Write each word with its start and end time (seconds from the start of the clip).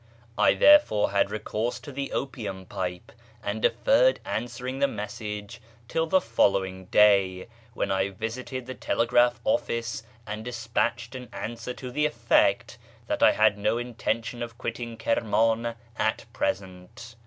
I 0.35 0.55
there 0.55 0.79
fore 0.79 1.11
had 1.11 1.29
recourse 1.29 1.79
to 1.81 1.91
the 1.91 2.11
opium 2.11 2.65
pipe, 2.65 3.11
and 3.43 3.61
deferred 3.61 4.19
answering 4.25 4.79
the 4.79 4.87
message 4.87 5.61
till 5.87 6.07
the 6.07 6.19
following 6.19 6.85
day, 6.85 7.47
when 7.75 7.91
I 7.91 8.09
visited 8.09 8.65
the 8.65 8.73
tele 8.73 9.05
graph 9.05 9.39
office 9.43 10.01
and 10.25 10.43
despatched 10.43 11.13
an 11.13 11.29
answer 11.31 11.75
to 11.75 11.91
the 11.91 12.07
effect 12.07 12.79
that 13.05 13.21
I 13.21 13.33
had 13.33 13.59
no 13.59 13.77
intention 13.77 14.41
of 14.41 14.57
quitting 14.57 14.97
Kirman 14.97 15.75
at 15.95 16.25
present. 16.33 17.13